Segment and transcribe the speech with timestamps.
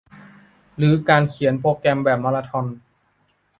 [0.77, 2.65] หรือการเขียนโปรแกรมแบบมาราธอน